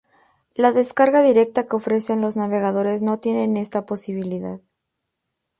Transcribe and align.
La 0.55 0.71
descarga 0.71 1.21
directa 1.21 1.63
que 1.67 1.75
ofrecen 1.75 2.21
los 2.21 2.35
navegadores 2.35 3.03
no 3.03 3.19
tienen 3.19 3.55
esta 3.55 3.85
posibilidad. 3.85 4.59